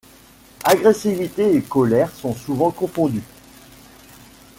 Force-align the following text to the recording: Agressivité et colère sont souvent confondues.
Agressivité 0.63 1.53
et 1.55 1.61
colère 1.61 2.11
sont 2.11 2.33
souvent 2.35 2.71
confondues. 2.71 3.21